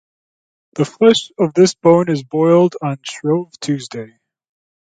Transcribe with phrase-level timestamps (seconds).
[0.77, 4.17] The flesh of this bone is boiled on Shrove Tuesday.